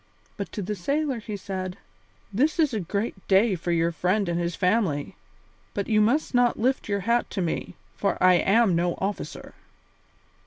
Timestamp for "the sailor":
0.63-1.19